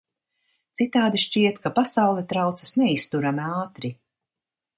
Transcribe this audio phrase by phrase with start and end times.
[0.79, 3.95] Citādi šķiet, ka pasaule traucas neizturami ātri.